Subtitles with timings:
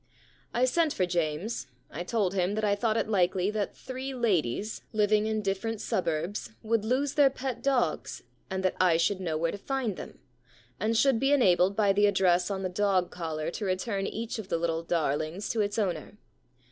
[0.31, 1.67] * I sent for James.
[1.91, 6.53] I told him that I thought it likely that three ladies, living in different suburbs,
[6.63, 10.17] would lose their pet dogs and that I should know where to find them,
[10.79, 14.47] and should be enabled by the address on the dog collar to return each of
[14.49, 16.17] the little darlings to its owner.